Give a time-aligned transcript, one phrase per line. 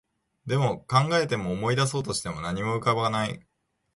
[0.47, 3.45] でも、考えても、思い出そうとしても、何も思い浮かばない